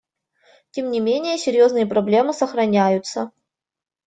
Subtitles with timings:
[0.71, 3.29] Тем не менее серьезные проблемы сохраняются.